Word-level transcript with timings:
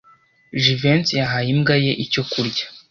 Jivency 0.61 1.13
yahaye 1.21 1.47
imbwa 1.55 1.75
ye 1.85 1.91
icyo 2.05 2.21
kurya. 2.31 2.65